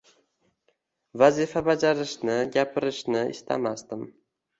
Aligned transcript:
Vazifa 1.21 1.61
bajarishni, 1.67 2.37
gapirishni 2.55 3.21
istamasdim. 3.35 4.03